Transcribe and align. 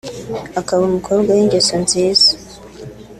akaba 0.59 0.81
umukobwa 0.89 1.29
w’ingeso 1.37 1.75
nziza 1.83 2.29